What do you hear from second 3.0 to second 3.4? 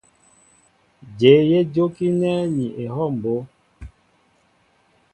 mbó.